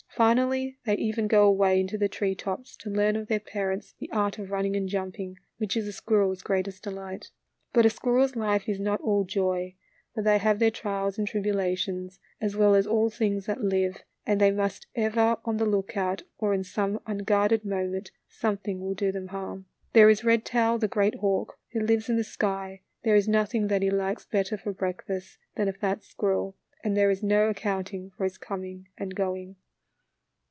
Finally 0.13 0.77
they 0.85 0.93
even 0.97 1.25
go 1.25 1.47
away 1.47 1.79
into 1.79 1.97
the 1.97 2.09
tree 2.09 2.35
tops 2.35 2.75
to 2.75 2.89
learn 2.89 3.15
of 3.15 3.27
their 3.29 3.39
parents 3.39 3.95
the 3.97 4.11
art 4.11 4.37
of 4.37 4.51
running 4.51 4.75
and 4.75 4.89
jumping, 4.89 5.37
which 5.57 5.77
is 5.77 5.87
a 5.87 5.91
squirrel's 5.93 6.41
greatest 6.41 6.83
delight. 6.83 7.31
But 7.71 7.85
a 7.85 7.89
squirrel's 7.89 8.35
life 8.35 8.67
is 8.67 8.77
not 8.77 8.99
all 8.99 9.23
joy, 9.23 9.75
for 10.13 10.21
they 10.21 10.37
have 10.37 10.59
their 10.59 10.69
trials 10.69 11.17
and 11.17 11.25
tribulations 11.25 12.19
as 12.41 12.57
well 12.57 12.75
as 12.75 12.85
all 12.85 13.09
things 13.09 13.45
that 13.45 13.63
live, 13.63 14.03
and 14.25 14.39
they 14.41 14.51
must 14.51 14.85
be 14.93 15.01
ever 15.03 15.37
on 15.45 15.55
the 15.57 15.65
lookout 15.65 16.23
or 16.37 16.53
in 16.53 16.65
some 16.65 16.99
unguarded 17.07 17.63
moment 17.63 18.11
some 18.27 18.57
thing 18.57 18.81
will 18.81 18.93
do 18.93 19.13
them 19.13 19.29
harm. 19.29 19.65
There 19.93 20.09
is 20.09 20.25
Redtail, 20.25 20.77
the 20.77 20.89
great 20.89 21.15
hawk, 21.15 21.57
who 21.71 21.79
lives 21.79 22.09
in 22.09 22.17
the 22.17 22.25
sky. 22.25 22.81
There 23.05 23.15
is 23.15 23.29
nothing 23.29 23.69
that 23.69 23.81
he 23.81 23.89
likes 23.89 24.25
better 24.25 24.57
for 24.57 24.73
breakfast 24.73 25.37
than 25.55 25.69
a 25.69 25.73
fat 25.73 26.03
squirrel, 26.03 26.57
and 26.83 26.97
there 26.97 27.09
is 27.11 27.23
no 27.23 27.47
accounting 27.47 28.11
for 28.17 28.25
his 28.25 28.37
coming 28.37 28.89
and 28.97 29.15
going. 29.15 29.55